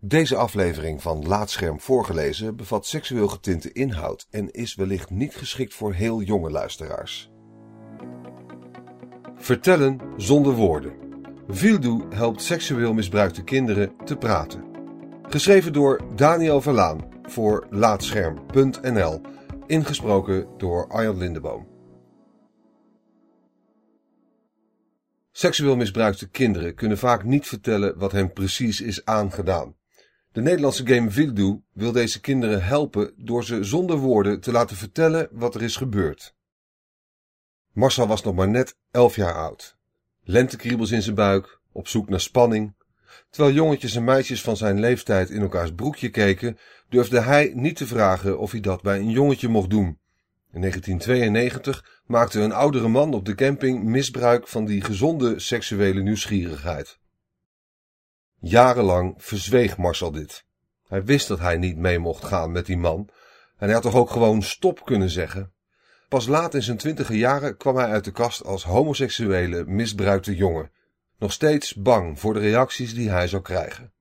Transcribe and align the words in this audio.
Deze 0.00 0.36
aflevering 0.36 1.02
van 1.02 1.26
Laatscherm 1.26 1.80
voorgelezen 1.80 2.56
bevat 2.56 2.86
seksueel 2.86 3.28
getinte 3.28 3.72
inhoud 3.72 4.26
en 4.30 4.50
is 4.50 4.74
wellicht 4.74 5.10
niet 5.10 5.36
geschikt 5.36 5.74
voor 5.74 5.92
heel 5.92 6.22
jonge 6.22 6.50
luisteraars. 6.50 7.30
Vertellen 9.36 10.00
zonder 10.16 10.52
woorden. 10.52 10.92
Vildoe 11.48 12.04
helpt 12.14 12.42
seksueel 12.42 12.94
misbruikte 12.94 13.44
kinderen 13.44 13.92
te 14.04 14.16
praten. 14.16 14.64
Geschreven 15.22 15.72
door 15.72 16.00
Daniel 16.14 16.60
Verlaan 16.60 17.08
voor 17.22 17.66
Laatscherm.nl. 17.70 19.20
Ingesproken 19.66 20.46
door 20.56 20.88
Arjan 20.88 21.16
Lindeboom. 21.16 21.66
Seksueel 25.32 25.76
misbruikte 25.76 26.28
kinderen 26.28 26.74
kunnen 26.74 26.98
vaak 26.98 27.24
niet 27.24 27.46
vertellen 27.46 27.98
wat 27.98 28.12
hen 28.12 28.32
precies 28.32 28.80
is 28.80 29.04
aangedaan. 29.04 29.77
De 30.38 30.44
Nederlandse 30.44 30.86
game 30.86 31.10
Vildoe 31.10 31.62
wil 31.72 31.92
deze 31.92 32.20
kinderen 32.20 32.64
helpen 32.64 33.12
door 33.16 33.44
ze 33.44 33.64
zonder 33.64 33.96
woorden 33.96 34.40
te 34.40 34.52
laten 34.52 34.76
vertellen 34.76 35.28
wat 35.32 35.54
er 35.54 35.62
is 35.62 35.76
gebeurd. 35.76 36.34
Marcel 37.72 38.06
was 38.06 38.22
nog 38.22 38.34
maar 38.34 38.48
net 38.48 38.76
11 38.90 39.16
jaar 39.16 39.34
oud. 39.34 39.76
Lentekriebels 40.22 40.90
in 40.90 41.02
zijn 41.02 41.14
buik, 41.14 41.60
op 41.72 41.88
zoek 41.88 42.08
naar 42.08 42.20
spanning. 42.20 42.74
Terwijl 43.30 43.54
jongetjes 43.54 43.96
en 43.96 44.04
meisjes 44.04 44.42
van 44.42 44.56
zijn 44.56 44.80
leeftijd 44.80 45.30
in 45.30 45.40
elkaars 45.40 45.72
broekje 45.74 46.08
keken, 46.08 46.58
durfde 46.88 47.20
hij 47.20 47.52
niet 47.54 47.76
te 47.76 47.86
vragen 47.86 48.38
of 48.38 48.50
hij 48.50 48.60
dat 48.60 48.82
bij 48.82 48.98
een 48.98 49.10
jongetje 49.10 49.48
mocht 49.48 49.70
doen. 49.70 49.98
In 50.52 50.60
1992 50.60 52.00
maakte 52.06 52.40
een 52.40 52.52
oudere 52.52 52.88
man 52.88 53.14
op 53.14 53.24
de 53.24 53.34
camping 53.34 53.84
misbruik 53.84 54.48
van 54.48 54.64
die 54.64 54.84
gezonde 54.84 55.38
seksuele 55.38 56.02
nieuwsgierigheid. 56.02 56.97
Jarenlang 58.40 59.14
verzweeg 59.16 59.76
Marcel 59.76 60.10
dit. 60.10 60.44
Hij 60.88 61.04
wist 61.04 61.28
dat 61.28 61.38
hij 61.38 61.56
niet 61.56 61.76
mee 61.76 61.98
mocht 61.98 62.24
gaan 62.24 62.52
met 62.52 62.66
die 62.66 62.78
man 62.78 63.08
en 63.56 63.64
hij 63.64 63.72
had 63.72 63.82
toch 63.82 63.94
ook 63.94 64.10
gewoon 64.10 64.42
stop 64.42 64.84
kunnen 64.84 65.10
zeggen. 65.10 65.52
Pas 66.08 66.26
laat 66.26 66.54
in 66.54 66.62
zijn 66.62 66.76
twintige 66.76 67.16
jaren 67.16 67.56
kwam 67.56 67.76
hij 67.76 67.86
uit 67.86 68.04
de 68.04 68.10
kast 68.10 68.44
als 68.44 68.64
homoseksuele 68.64 69.64
misbruikte 69.66 70.36
jongen, 70.36 70.70
nog 71.18 71.32
steeds 71.32 71.74
bang 71.74 72.20
voor 72.20 72.34
de 72.34 72.40
reacties 72.40 72.94
die 72.94 73.10
hij 73.10 73.28
zou 73.28 73.42
krijgen. 73.42 73.92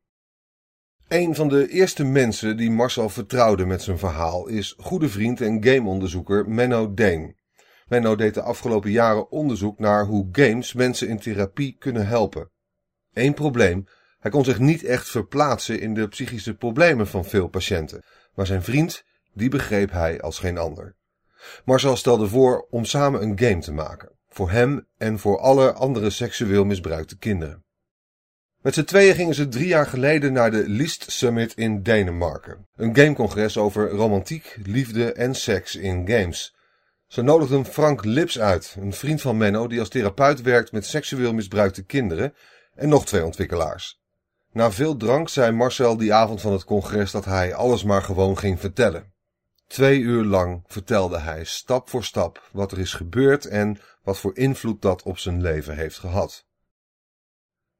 Een 1.07 1.35
van 1.35 1.47
de 1.47 1.69
eerste 1.69 2.03
mensen 2.03 2.57
die 2.57 2.71
Marcel 2.71 3.09
vertrouwde 3.09 3.65
met 3.65 3.81
zijn 3.81 3.97
verhaal 3.97 4.47
is 4.47 4.75
goede 4.77 5.09
vriend 5.09 5.41
en 5.41 5.63
gameonderzoeker 5.63 6.49
Menno 6.49 6.93
Deen. 6.93 7.35
Menno 7.87 8.15
deed 8.15 8.33
de 8.33 8.41
afgelopen 8.41 8.91
jaren 8.91 9.31
onderzoek 9.31 9.79
naar 9.79 10.05
hoe 10.05 10.27
games 10.31 10.73
mensen 10.73 11.07
in 11.07 11.19
therapie 11.19 11.75
kunnen 11.79 12.07
helpen. 12.07 12.49
Eén 13.13 13.33
probleem, 13.33 13.87
hij 14.27 14.35
kon 14.35 14.45
zich 14.45 14.59
niet 14.59 14.83
echt 14.83 15.09
verplaatsen 15.09 15.79
in 15.79 15.93
de 15.93 16.07
psychische 16.07 16.53
problemen 16.53 17.07
van 17.07 17.25
veel 17.25 17.47
patiënten, 17.47 18.03
maar 18.33 18.45
zijn 18.45 18.63
vriend, 18.63 19.03
die 19.33 19.49
begreep 19.49 19.91
hij 19.91 20.21
als 20.21 20.39
geen 20.39 20.57
ander. 20.57 20.95
Marcel 21.65 21.95
stelde 21.95 22.27
voor 22.27 22.67
om 22.69 22.85
samen 22.85 23.21
een 23.21 23.39
game 23.39 23.59
te 23.59 23.73
maken, 23.73 24.11
voor 24.29 24.51
hem 24.51 24.87
en 24.97 25.19
voor 25.19 25.39
alle 25.39 25.73
andere 25.73 26.09
seksueel 26.09 26.65
misbruikte 26.65 27.17
kinderen. 27.17 27.63
Met 28.61 28.73
z'n 28.73 28.83
tweeën 28.83 29.15
gingen 29.15 29.35
ze 29.35 29.47
drie 29.47 29.67
jaar 29.67 29.85
geleden 29.85 30.33
naar 30.33 30.51
de 30.51 30.69
List 30.69 31.11
Summit 31.11 31.53
in 31.53 31.83
Denemarken. 31.83 32.67
Een 32.75 32.95
gamecongres 32.95 33.57
over 33.57 33.89
romantiek, 33.89 34.57
liefde 34.63 35.13
en 35.13 35.35
seks 35.35 35.75
in 35.75 36.07
games. 36.09 36.55
Ze 37.07 37.21
nodigden 37.21 37.65
Frank 37.65 38.05
Lips 38.05 38.39
uit, 38.39 38.75
een 38.79 38.93
vriend 38.93 39.21
van 39.21 39.37
Menno 39.37 39.67
die 39.67 39.79
als 39.79 39.89
therapeut 39.89 40.41
werkt 40.41 40.71
met 40.71 40.85
seksueel 40.85 41.33
misbruikte 41.33 41.83
kinderen, 41.83 42.33
en 42.75 42.89
nog 42.89 43.05
twee 43.05 43.25
ontwikkelaars. 43.25 43.99
Na 44.57 44.71
veel 44.71 44.97
drank 44.97 45.29
zei 45.29 45.51
Marcel 45.51 45.97
die 45.97 46.13
avond 46.13 46.41
van 46.41 46.51
het 46.51 46.63
congres 46.63 47.11
dat 47.11 47.25
hij 47.25 47.53
alles 47.53 47.83
maar 47.83 48.01
gewoon 48.01 48.37
ging 48.37 48.59
vertellen. 48.59 49.13
Twee 49.67 49.99
uur 49.99 50.23
lang 50.23 50.63
vertelde 50.67 51.19
hij 51.19 51.43
stap 51.43 51.89
voor 51.89 52.03
stap 52.03 52.49
wat 52.51 52.71
er 52.71 52.79
is 52.79 52.93
gebeurd 52.93 53.45
en 53.45 53.79
wat 54.03 54.19
voor 54.19 54.37
invloed 54.37 54.81
dat 54.81 55.03
op 55.03 55.17
zijn 55.17 55.41
leven 55.41 55.75
heeft 55.75 55.97
gehad. 55.97 56.45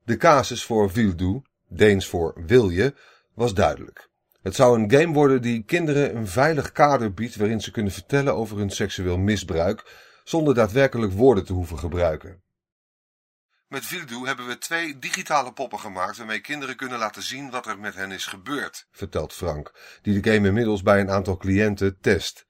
De 0.03 0.18
casus 0.18 0.63
voor 0.63 0.91
Vildoe, 0.91 1.41
Deens 1.68 2.07
voor 2.07 2.34
Wilje, 2.46 2.94
was 3.34 3.53
duidelijk. 3.53 4.09
Het 4.41 4.56
zou 4.56 4.80
een 4.80 4.91
game 4.91 5.13
worden 5.13 5.41
die 5.41 5.63
kinderen 5.63 6.16
een 6.16 6.28
veilig 6.28 6.72
kader 6.72 7.13
biedt 7.13 7.35
waarin 7.35 7.62
ze 7.62 7.72
kunnen 7.72 7.91
vertellen 7.91 8.35
over 8.35 8.57
hun 8.57 8.69
seksueel 8.69 9.18
misbruik, 9.18 9.96
zonder 10.24 10.53
daadwerkelijk 10.53 11.13
woorden 11.13 11.46
te 11.46 11.53
hoeven 11.53 11.80
gebruiken. 11.80 12.41
Met 13.67 13.85
Vildoe 13.85 14.28
hebben 14.28 14.47
we 14.47 14.57
twee 14.57 15.00
digitale 15.00 15.53
poppen 15.53 15.79
gemaakt 15.79 16.17
waarmee 16.17 16.39
kinderen 16.39 16.75
kunnen 16.75 17.00
laten 17.00 17.23
zien 17.23 17.50
wat 17.50 17.66
er 17.66 17.79
met 17.79 17.95
hen 17.95 18.11
is 18.11 18.25
gebeurd, 18.25 18.88
vertelt 18.91 19.33
Frank, 19.33 19.72
die 20.01 20.22
de 20.22 20.31
game 20.31 20.47
inmiddels 20.47 20.81
bij 20.81 21.00
een 21.00 21.09
aantal 21.09 21.38
cliënten 21.38 22.00
test. 22.00 22.47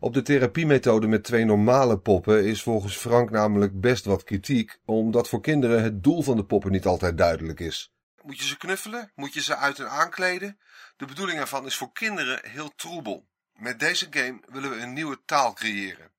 Op 0.00 0.14
de 0.14 0.22
therapiemethode 0.22 1.06
met 1.06 1.24
twee 1.24 1.44
normale 1.44 1.98
poppen 1.98 2.44
is 2.44 2.62
volgens 2.62 2.96
Frank 2.96 3.30
namelijk 3.30 3.80
best 3.80 4.04
wat 4.04 4.24
kritiek, 4.24 4.78
omdat 4.84 5.28
voor 5.28 5.40
kinderen 5.40 5.82
het 5.82 6.02
doel 6.02 6.22
van 6.22 6.36
de 6.36 6.44
poppen 6.44 6.72
niet 6.72 6.86
altijd 6.86 7.18
duidelijk 7.18 7.60
is. 7.60 7.92
Moet 8.22 8.38
je 8.38 8.46
ze 8.46 8.56
knuffelen? 8.56 9.12
Moet 9.14 9.34
je 9.34 9.42
ze 9.42 9.56
uit 9.56 9.78
en 9.78 9.90
aankleden? 9.90 10.58
De 10.96 11.06
bedoeling 11.06 11.38
ervan 11.38 11.66
is 11.66 11.76
voor 11.76 11.92
kinderen 11.92 12.40
heel 12.42 12.72
troebel. 12.76 13.28
Met 13.52 13.80
deze 13.80 14.06
game 14.10 14.40
willen 14.46 14.70
we 14.70 14.76
een 14.76 14.92
nieuwe 14.92 15.18
taal 15.24 15.52
creëren. 15.52 16.10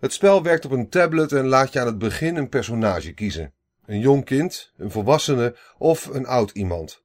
Het 0.00 0.12
spel 0.12 0.42
werkt 0.42 0.64
op 0.64 0.70
een 0.70 0.88
tablet 0.88 1.32
en 1.32 1.46
laat 1.46 1.72
je 1.72 1.80
aan 1.80 1.86
het 1.86 1.98
begin 1.98 2.36
een 2.36 2.48
personage 2.48 3.12
kiezen. 3.12 3.52
Een 3.86 4.00
jong 4.00 4.24
kind, 4.24 4.72
een 4.76 4.90
volwassene 4.90 5.56
of 5.78 6.06
een 6.06 6.26
oud 6.26 6.50
iemand. 6.50 7.02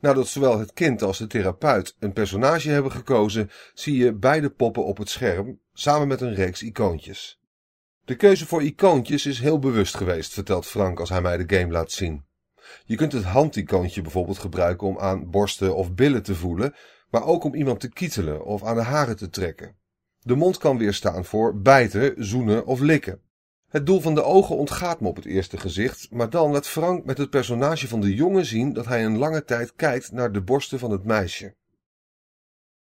Nadat 0.00 0.28
zowel 0.28 0.58
het 0.58 0.72
kind 0.72 1.02
als 1.02 1.18
de 1.18 1.26
therapeut 1.26 1.96
een 1.98 2.12
personage 2.12 2.70
hebben 2.70 2.92
gekozen, 2.92 3.50
zie 3.74 3.96
je 3.96 4.12
beide 4.12 4.50
poppen 4.50 4.84
op 4.84 4.98
het 4.98 5.08
scherm, 5.08 5.60
samen 5.72 6.08
met 6.08 6.20
een 6.20 6.34
reeks 6.34 6.62
icoontjes. 6.62 7.40
De 8.04 8.16
keuze 8.16 8.46
voor 8.46 8.62
icoontjes 8.62 9.26
is 9.26 9.40
heel 9.40 9.58
bewust 9.58 9.96
geweest, 9.96 10.32
vertelt 10.32 10.66
Frank 10.66 11.00
als 11.00 11.08
hij 11.08 11.20
mij 11.20 11.36
de 11.36 11.56
game 11.56 11.72
laat 11.72 11.90
zien. 11.90 12.24
Je 12.84 12.96
kunt 12.96 13.12
het 13.12 13.24
handicoontje 13.24 14.02
bijvoorbeeld 14.02 14.38
gebruiken 14.38 14.86
om 14.86 14.98
aan 14.98 15.30
borsten 15.30 15.76
of 15.76 15.94
billen 15.94 16.22
te 16.22 16.34
voelen, 16.34 16.74
maar 17.10 17.24
ook 17.24 17.44
om 17.44 17.54
iemand 17.54 17.80
te 17.80 17.88
kietelen 17.88 18.44
of 18.44 18.62
aan 18.64 18.76
de 18.76 18.82
haren 18.82 19.16
te 19.16 19.28
trekken. 19.28 19.80
De 20.24 20.36
mond 20.36 20.58
kan 20.58 20.78
weer 20.78 20.94
staan 20.94 21.24
voor 21.24 21.60
bijten, 21.60 22.14
zoenen 22.24 22.66
of 22.66 22.80
likken. 22.80 23.20
Het 23.68 23.86
doel 23.86 24.00
van 24.00 24.14
de 24.14 24.22
ogen 24.22 24.56
ontgaat 24.56 25.00
me 25.00 25.08
op 25.08 25.16
het 25.16 25.24
eerste 25.24 25.56
gezicht, 25.56 26.10
maar 26.10 26.30
dan 26.30 26.50
laat 26.50 26.66
Frank 26.66 27.04
met 27.04 27.18
het 27.18 27.30
personage 27.30 27.88
van 27.88 28.00
de 28.00 28.14
jongen 28.14 28.44
zien 28.44 28.72
dat 28.72 28.86
hij 28.86 29.04
een 29.04 29.18
lange 29.18 29.44
tijd 29.44 29.74
kijkt 29.74 30.12
naar 30.12 30.32
de 30.32 30.42
borsten 30.42 30.78
van 30.78 30.90
het 30.90 31.04
meisje. 31.04 31.54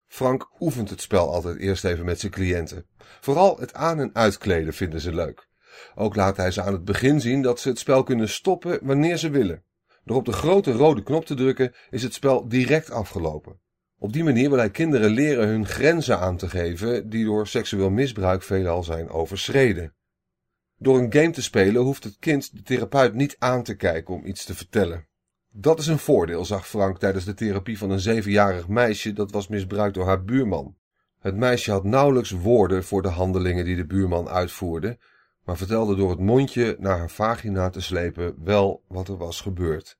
Frank 0.06 0.48
oefent 0.60 0.90
het 0.90 1.00
spel 1.00 1.32
altijd 1.32 1.58
eerst 1.58 1.84
even 1.84 2.04
met 2.04 2.20
zijn 2.20 2.32
cliënten. 2.32 2.86
Vooral 3.20 3.58
het 3.58 3.74
aan- 3.74 4.00
en 4.00 4.14
uitkleden 4.14 4.74
vinden 4.74 5.00
ze 5.00 5.14
leuk. 5.14 5.48
Ook 5.94 6.16
laat 6.16 6.36
hij 6.36 6.50
ze 6.50 6.62
aan 6.62 6.72
het 6.72 6.84
begin 6.84 7.20
zien 7.20 7.42
dat 7.42 7.60
ze 7.60 7.68
het 7.68 7.78
spel 7.78 8.02
kunnen 8.02 8.28
stoppen 8.28 8.78
wanneer 8.82 9.16
ze 9.16 9.30
willen. 9.30 9.64
Door 10.04 10.16
op 10.16 10.24
de 10.24 10.32
grote 10.32 10.72
rode 10.72 11.02
knop 11.02 11.24
te 11.24 11.34
drukken 11.34 11.74
is 11.90 12.02
het 12.02 12.14
spel 12.14 12.48
direct 12.48 12.90
afgelopen. 12.90 13.60
Op 13.98 14.12
die 14.12 14.24
manier 14.24 14.48
wil 14.48 14.58
hij 14.58 14.70
kinderen 14.70 15.10
leren 15.10 15.48
hun 15.48 15.66
grenzen 15.66 16.18
aan 16.18 16.36
te 16.36 16.48
geven 16.48 17.08
die 17.08 17.24
door 17.24 17.46
seksueel 17.46 17.90
misbruik 17.90 18.42
veelal 18.42 18.82
zijn 18.82 19.08
overschreden. 19.08 19.94
Door 20.78 20.98
een 20.98 21.12
game 21.12 21.30
te 21.30 21.42
spelen 21.42 21.82
hoeft 21.82 22.04
het 22.04 22.16
kind 22.18 22.56
de 22.56 22.62
therapeut 22.62 23.14
niet 23.14 23.36
aan 23.38 23.62
te 23.62 23.76
kijken 23.76 24.14
om 24.14 24.26
iets 24.26 24.44
te 24.44 24.54
vertellen. 24.54 25.06
Dat 25.50 25.78
is 25.78 25.86
een 25.86 25.98
voordeel, 25.98 26.44
zag 26.44 26.68
Frank 26.68 26.98
tijdens 26.98 27.24
de 27.24 27.34
therapie 27.34 27.78
van 27.78 27.90
een 27.90 28.00
zevenjarig 28.00 28.68
meisje 28.68 29.12
dat 29.12 29.30
was 29.30 29.48
misbruikt 29.48 29.94
door 29.94 30.06
haar 30.06 30.24
buurman. 30.24 30.76
Het 31.18 31.36
meisje 31.36 31.70
had 31.70 31.84
nauwelijks 31.84 32.30
woorden 32.30 32.84
voor 32.84 33.02
de 33.02 33.08
handelingen 33.08 33.64
die 33.64 33.76
de 33.76 33.86
buurman 33.86 34.28
uitvoerde, 34.28 34.98
maar 35.44 35.56
vertelde 35.56 35.94
door 35.94 36.10
het 36.10 36.18
mondje 36.18 36.76
naar 36.78 36.98
haar 36.98 37.10
vagina 37.10 37.70
te 37.70 37.80
slepen 37.80 38.44
wel 38.44 38.82
wat 38.88 39.08
er 39.08 39.16
was 39.16 39.40
gebeurd. 39.40 39.98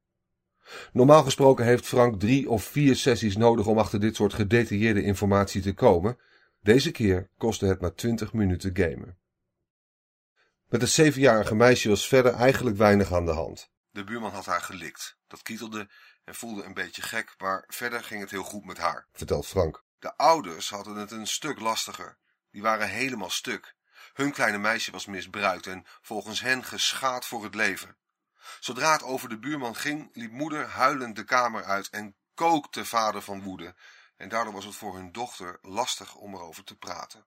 Normaal 0.93 1.23
gesproken 1.23 1.65
heeft 1.65 1.87
Frank 1.87 2.21
drie 2.21 2.51
of 2.51 2.65
vier 2.65 2.97
sessies 2.97 3.37
nodig 3.37 3.67
om 3.67 3.79
achter 3.79 4.01
dit 4.01 4.17
soort 4.17 4.35
gedetailleerde 4.35 5.03
informatie 5.03 5.63
te 5.63 5.75
komen. 5.75 6.19
Deze 6.63 6.91
keer 6.91 7.29
kostte 7.39 7.67
het 7.67 7.81
maar 7.81 7.95
twintig 7.95 8.33
minuten 8.33 8.77
gamen. 8.77 9.19
Met 10.69 10.81
het 10.81 10.91
zevenjarige 10.91 11.55
meisje 11.55 11.89
was 11.89 12.09
verder 12.09 12.33
eigenlijk 12.33 12.77
weinig 12.77 13.13
aan 13.13 13.25
de 13.25 13.33
hand. 13.33 13.71
De 13.91 14.05
buurman 14.05 14.33
had 14.33 14.47
haar 14.47 14.61
gelikt. 14.61 15.19
Dat 15.27 15.43
kietelde 15.43 15.89
en 16.25 16.35
voelde 16.35 16.63
een 16.63 16.75
beetje 16.75 17.03
gek, 17.03 17.35
maar 17.39 17.65
verder 17.67 18.05
ging 18.05 18.21
het 18.21 18.31
heel 18.31 18.43
goed 18.43 18.65
met 18.65 18.79
haar, 18.79 19.07
vertelt 19.13 19.47
Frank. 19.47 19.85
De 19.99 20.17
ouders 20.17 20.71
hadden 20.71 20.97
het 20.97 21.11
een 21.11 21.27
stuk 21.27 21.61
lastiger. 21.61 22.19
Die 22.51 22.63
waren 22.63 22.89
helemaal 22.89 23.31
stuk. 23.31 23.75
Hun 24.13 24.33
kleine 24.33 24.59
meisje 24.59 24.91
was 24.91 25.07
misbruikt 25.07 25.67
en 25.67 25.85
volgens 26.01 26.41
hen 26.41 26.65
geschaad 26.65 27.27
voor 27.27 27.45
het 27.45 27.55
leven. 27.55 27.97
Zodra 28.61 28.93
het 28.93 29.03
over 29.03 29.29
de 29.29 29.39
buurman 29.39 29.77
ging, 29.77 30.11
liep 30.13 30.33
moeder 30.33 30.67
huilend 30.67 31.17
de 31.17 31.25
kamer 31.25 31.65
uit 31.65 31.89
en 31.89 32.17
kookte 32.35 32.85
vader 32.85 33.23
van 33.23 33.43
woede. 33.43 33.75
En 34.17 34.29
daardoor 34.29 34.53
was 34.53 34.65
het 34.65 34.75
voor 34.75 34.95
hun 34.95 35.13
dochter 35.13 35.59
lastig 35.63 36.15
om 36.15 36.35
erover 36.35 36.65
te 36.65 36.77
praten. 36.77 37.27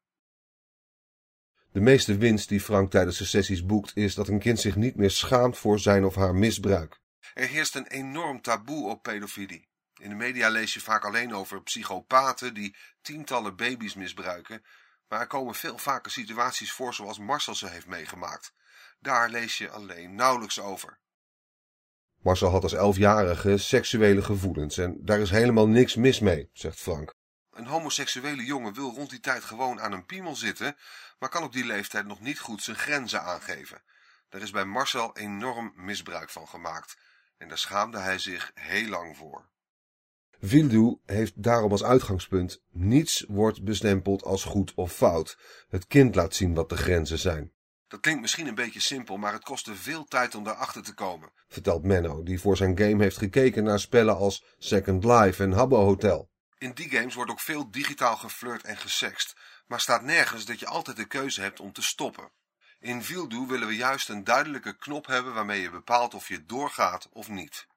De 1.72 1.80
meeste 1.80 2.18
winst 2.18 2.50
die 2.50 2.62
Frank 2.62 2.92
tijdens 2.92 3.18
de 3.18 3.26
sessies 3.26 3.66
boekt 3.66 3.96
is 3.96 4.16
dat 4.16 4.28
een 4.28 4.40
kind 4.40 4.60
zich 4.60 4.76
niet 4.76 4.96
meer 4.96 5.12
schaamt 5.12 5.58
voor 5.58 5.80
zijn 5.80 6.06
of 6.06 6.16
haar 6.16 6.36
misbruik. 6.36 7.00
Er 7.34 7.48
heerst 7.48 7.76
een 7.76 7.88
enorm 7.88 8.42
taboe 8.42 8.90
op 8.90 9.04
pedofilie. 9.04 9.68
In 10.00 10.10
de 10.10 10.16
media 10.16 10.50
lees 10.50 10.74
je 10.74 10.80
vaak 10.80 11.06
alleen 11.06 11.34
over 11.34 11.64
psychopaten 11.64 12.54
die 12.54 12.76
tientallen 13.02 13.56
baby's 13.56 13.94
misbruiken, 13.94 14.64
maar 15.08 15.20
er 15.20 15.28
komen 15.28 15.56
veel 15.56 15.78
vaker 15.78 16.12
situaties 16.12 16.72
voor 16.72 16.94
zoals 16.94 17.20
Marcel 17.20 17.56
ze 17.56 17.68
heeft 17.68 17.88
meegemaakt. 17.88 18.54
Daar 19.00 19.30
lees 19.30 19.58
je 19.58 19.70
alleen 19.70 20.16
nauwelijks 20.16 20.60
over. 20.60 21.00
Marcel 22.22 22.50
had 22.50 22.64
als 22.64 22.74
elfjarige 22.74 23.58
seksuele 23.58 24.22
gevoelens 24.22 24.78
en 24.78 24.98
daar 25.02 25.20
is 25.20 25.30
helemaal 25.30 25.68
niks 25.68 25.96
mis 25.96 26.20
mee, 26.20 26.50
zegt 26.54 26.80
Frank. 26.80 27.14
Een 27.52 27.66
homoseksuele 27.66 28.44
jongen 28.44 28.74
wil 28.74 28.94
rond 28.94 29.10
die 29.10 29.20
tijd 29.20 29.44
gewoon 29.44 29.82
aan 29.82 29.92
een 29.92 30.06
piemel 30.06 30.36
zitten, 30.36 30.76
maar 31.20 31.30
kan 31.30 31.44
op 31.44 31.54
die 31.54 31.66
leeftijd 31.66 32.06
nog 32.06 32.20
niet 32.20 32.40
goed 32.40 32.64
zijn 32.64 32.78
grenzen 32.78 33.22
aangeven. 33.22 33.82
Daar 34.30 34.42
is 34.42 34.52
bij 34.52 34.66
Marcel 34.66 35.18
enorm 35.18 35.74
misbruik 35.76 36.30
van 36.30 36.48
gemaakt 36.48 36.98
en 37.38 37.48
daar 37.48 37.58
schaamde 37.58 37.98
hij 37.98 38.18
zich 38.18 38.52
heel 38.54 38.90
lang 38.90 39.18
voor. 39.18 39.50
Vildu 40.42 41.00
heeft 41.06 41.44
daarom 41.44 41.72
als 41.72 41.84
uitgangspunt 41.84 42.62
niets 42.70 43.26
wordt 43.28 43.64
bestempeld 43.64 44.24
als 44.24 44.44
goed 44.44 44.74
of 44.74 44.94
fout. 44.94 45.38
Het 45.70 45.88
kind 45.88 46.16
laat 46.16 46.36
zien 46.36 46.54
wat 46.54 46.70
de 46.70 46.78
grenzen 46.78 47.20
zijn. 47.20 47.52
Dat 47.90 48.00
klinkt 48.00 48.22
misschien 48.22 48.48
een 48.48 48.56
beetje 48.56 48.80
simpel, 48.80 49.18
maar 49.18 49.34
het 49.34 49.44
kostte 49.44 49.76
veel 49.76 50.06
tijd 50.06 50.36
om 50.36 50.44
daarachter 50.44 50.84
te 50.84 50.94
komen, 50.94 51.32
vertelt 51.48 51.84
Menno, 51.84 52.24
die 52.24 52.40
voor 52.40 52.58
zijn 52.58 52.78
game 52.78 53.04
heeft 53.04 53.18
gekeken 53.18 53.64
naar 53.64 53.80
spellen 53.80 54.18
als 54.18 54.44
Second 54.58 55.04
Life 55.04 55.44
en 55.44 55.52
Habbo 55.52 55.84
Hotel. 55.84 56.30
In 56.58 56.72
die 56.74 56.90
games 56.90 57.16
wordt 57.16 57.32
ook 57.32 57.40
veel 57.40 57.72
digitaal 57.72 58.18
geflirt 58.18 58.64
en 58.64 58.78
gesext, 58.78 59.36
maar 59.68 59.80
staat 59.80 60.04
nergens 60.04 60.46
dat 60.46 60.60
je 60.60 60.68
altijd 60.68 60.98
de 60.98 61.06
keuze 61.06 61.42
hebt 61.42 61.60
om 61.60 61.72
te 61.72 61.82
stoppen. 61.82 62.32
In 62.80 63.04
Vildu 63.04 63.46
willen 63.48 63.68
we 63.68 63.76
juist 63.76 64.10
een 64.10 64.24
duidelijke 64.24 64.78
knop 64.78 65.06
hebben 65.06 65.34
waarmee 65.34 65.62
je 65.62 65.70
bepaalt 65.70 66.14
of 66.14 66.28
je 66.28 66.46
doorgaat 66.46 67.10
of 67.12 67.30
niet. 67.30 67.68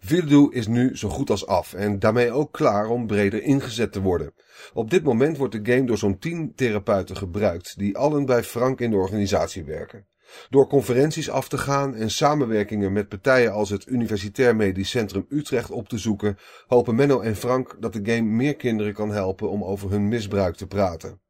Vildu 0.00 0.48
is 0.50 0.66
nu 0.66 0.96
zo 0.96 1.08
goed 1.08 1.30
als 1.30 1.46
af 1.46 1.74
en 1.74 1.98
daarmee 1.98 2.32
ook 2.32 2.52
klaar 2.52 2.88
om 2.88 3.06
breder 3.06 3.42
ingezet 3.42 3.92
te 3.92 4.00
worden. 4.00 4.34
Op 4.72 4.90
dit 4.90 5.04
moment 5.04 5.36
wordt 5.36 5.64
de 5.64 5.72
game 5.72 5.86
door 5.86 5.98
zo'n 5.98 6.18
10 6.18 6.54
therapeuten 6.54 7.16
gebruikt, 7.16 7.78
die 7.78 7.96
allen 7.96 8.26
bij 8.26 8.44
Frank 8.44 8.80
in 8.80 8.90
de 8.90 8.96
organisatie 8.96 9.64
werken. 9.64 10.06
Door 10.48 10.68
conferenties 10.68 11.30
af 11.30 11.48
te 11.48 11.58
gaan 11.58 11.94
en 11.94 12.10
samenwerkingen 12.10 12.92
met 12.92 13.08
partijen 13.08 13.52
als 13.52 13.70
het 13.70 13.86
Universitair 13.86 14.56
Medisch 14.56 14.90
Centrum 14.90 15.26
Utrecht 15.28 15.70
op 15.70 15.88
te 15.88 15.98
zoeken, 15.98 16.38
hopen 16.66 16.94
Menno 16.94 17.20
en 17.20 17.36
Frank 17.36 17.76
dat 17.80 17.92
de 17.92 18.12
game 18.12 18.28
meer 18.28 18.56
kinderen 18.56 18.94
kan 18.94 19.10
helpen 19.10 19.50
om 19.50 19.64
over 19.64 19.90
hun 19.90 20.08
misbruik 20.08 20.56
te 20.56 20.66
praten. 20.66 21.20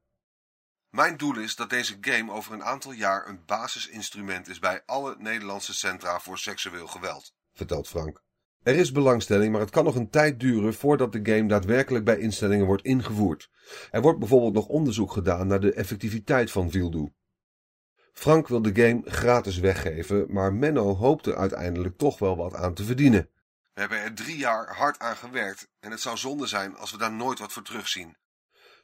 Mijn 0.90 1.16
doel 1.16 1.38
is 1.38 1.56
dat 1.56 1.70
deze 1.70 1.96
game 2.00 2.32
over 2.32 2.52
een 2.52 2.64
aantal 2.64 2.92
jaar 2.92 3.28
een 3.28 3.42
basisinstrument 3.46 4.48
is 4.48 4.58
bij 4.58 4.82
alle 4.86 5.16
Nederlandse 5.18 5.74
centra 5.74 6.20
voor 6.20 6.38
seksueel 6.38 6.86
geweld, 6.86 7.34
vertelt 7.52 7.88
Frank. 7.88 8.22
Er 8.62 8.76
is 8.76 8.92
belangstelling, 8.92 9.52
maar 9.52 9.60
het 9.60 9.70
kan 9.70 9.84
nog 9.84 9.94
een 9.94 10.10
tijd 10.10 10.40
duren 10.40 10.74
voordat 10.74 11.12
de 11.12 11.20
game 11.22 11.48
daadwerkelijk 11.48 12.04
bij 12.04 12.18
instellingen 12.18 12.66
wordt 12.66 12.84
ingevoerd. 12.84 13.50
Er 13.90 14.00
wordt 14.00 14.18
bijvoorbeeld 14.18 14.54
nog 14.54 14.66
onderzoek 14.66 15.12
gedaan 15.12 15.46
naar 15.46 15.60
de 15.60 15.72
effectiviteit 15.72 16.50
van 16.50 16.70
Vildu. 16.70 17.12
Frank 18.12 18.48
wil 18.48 18.62
de 18.62 18.74
game 18.74 19.00
gratis 19.04 19.58
weggeven, 19.58 20.26
maar 20.28 20.52
Menno 20.52 20.94
hoopt 20.94 21.26
er 21.26 21.36
uiteindelijk 21.36 21.98
toch 21.98 22.18
wel 22.18 22.36
wat 22.36 22.54
aan 22.54 22.74
te 22.74 22.84
verdienen. 22.84 23.28
We 23.72 23.80
hebben 23.80 23.98
er 23.98 24.14
drie 24.14 24.36
jaar 24.36 24.76
hard 24.76 24.98
aan 24.98 25.16
gewerkt 25.16 25.68
en 25.80 25.90
het 25.90 26.00
zou 26.00 26.16
zonde 26.16 26.46
zijn 26.46 26.76
als 26.76 26.90
we 26.90 26.98
daar 26.98 27.12
nooit 27.12 27.38
wat 27.38 27.52
voor 27.52 27.62
terugzien. 27.62 28.16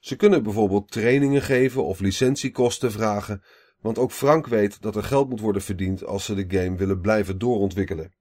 Ze 0.00 0.16
kunnen 0.16 0.42
bijvoorbeeld 0.42 0.90
trainingen 0.90 1.42
geven 1.42 1.84
of 1.84 2.00
licentiekosten 2.00 2.92
vragen, 2.92 3.42
want 3.80 3.98
ook 3.98 4.12
Frank 4.12 4.46
weet 4.46 4.82
dat 4.82 4.96
er 4.96 5.04
geld 5.04 5.28
moet 5.28 5.40
worden 5.40 5.62
verdiend 5.62 6.04
als 6.04 6.24
ze 6.24 6.46
de 6.46 6.58
game 6.58 6.76
willen 6.76 7.00
blijven 7.00 7.38
doorontwikkelen. 7.38 8.15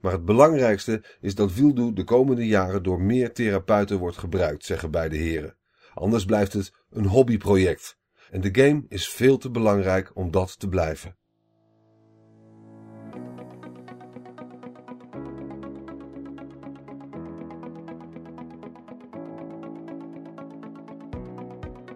Maar 0.00 0.12
het 0.12 0.24
belangrijkste 0.24 1.02
is 1.20 1.34
dat 1.34 1.52
Vildu 1.52 1.92
de 1.92 2.04
komende 2.04 2.46
jaren 2.46 2.82
door 2.82 3.00
meer 3.00 3.32
therapeuten 3.32 3.98
wordt 3.98 4.16
gebruikt, 4.18 4.64
zeggen 4.64 4.90
beide 4.90 5.16
heren. 5.16 5.56
Anders 5.94 6.24
blijft 6.24 6.52
het 6.52 6.72
een 6.90 7.06
hobbyproject. 7.06 7.98
En 8.30 8.40
de 8.40 8.62
game 8.62 8.84
is 8.88 9.08
veel 9.08 9.38
te 9.38 9.50
belangrijk 9.50 10.10
om 10.14 10.30
dat 10.30 10.58
te 10.58 10.68
blijven. 10.68 11.16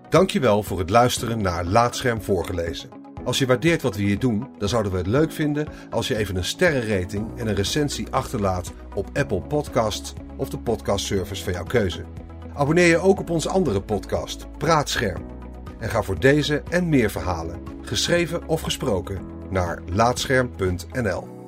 Dankjewel 0.09 0.63
voor 0.63 0.79
het 0.79 0.91
luisteren 0.91 1.43
naar 1.43 1.65
Laatscherm 1.65 2.23
voorgelezen. 2.23 3.00
Als 3.31 3.39
je 3.39 3.47
waardeert 3.47 3.83
wat 3.83 3.97
we 3.97 4.03
hier 4.03 4.19
doen, 4.19 4.49
dan 4.59 4.69
zouden 4.69 4.93
we 4.93 4.99
het 4.99 5.07
leuk 5.07 5.33
vinden 5.33 5.69
als 5.91 6.09
je 6.09 6.17
even 6.17 6.37
een 6.37 6.45
sterrenrating 6.45 7.39
en 7.39 7.47
een 7.47 7.55
recensie 7.55 8.07
achterlaat 8.11 8.73
op 8.95 9.11
Apple 9.13 9.41
Podcasts 9.41 10.13
of 10.37 10.49
de 10.49 10.59
podcastservice 10.59 11.45
van 11.45 11.53
jouw 11.53 11.65
keuze. 11.65 12.05
Abonneer 12.55 12.87
je 12.87 12.99
ook 12.99 13.21
op 13.21 13.31
onze 13.31 13.49
andere 13.49 13.83
podcast, 13.83 14.47
Praatscherm. 14.59 15.23
En 15.79 15.89
ga 15.89 16.03
voor 16.03 16.21
deze 16.21 16.63
en 16.71 16.89
meer 16.89 17.11
verhalen, 17.11 17.63
geschreven 17.83 18.49
of 18.49 18.61
gesproken, 18.61 19.21
naar 19.51 19.83
laatscherm.nl. 19.87 21.40